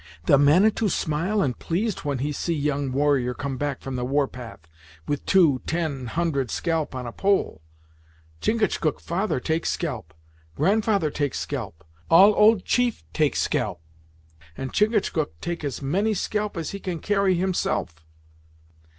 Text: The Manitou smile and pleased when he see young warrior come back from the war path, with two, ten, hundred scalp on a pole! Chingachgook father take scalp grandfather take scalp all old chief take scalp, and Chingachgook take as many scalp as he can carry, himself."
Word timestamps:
The 0.25 0.39
Manitou 0.39 0.89
smile 0.89 1.43
and 1.43 1.59
pleased 1.59 1.99
when 1.99 2.17
he 2.17 2.31
see 2.31 2.55
young 2.55 2.91
warrior 2.91 3.35
come 3.35 3.57
back 3.57 3.81
from 3.81 3.97
the 3.97 4.03
war 4.03 4.27
path, 4.27 4.61
with 5.07 5.23
two, 5.27 5.61
ten, 5.67 6.07
hundred 6.07 6.49
scalp 6.49 6.95
on 6.95 7.05
a 7.05 7.11
pole! 7.11 7.61
Chingachgook 8.41 8.99
father 8.99 9.39
take 9.39 9.63
scalp 9.67 10.15
grandfather 10.55 11.11
take 11.11 11.35
scalp 11.35 11.83
all 12.09 12.33
old 12.33 12.65
chief 12.65 13.03
take 13.13 13.35
scalp, 13.35 13.79
and 14.57 14.73
Chingachgook 14.73 15.39
take 15.39 15.63
as 15.63 15.83
many 15.83 16.15
scalp 16.15 16.57
as 16.57 16.71
he 16.71 16.79
can 16.79 16.97
carry, 16.97 17.35
himself." 17.35 18.03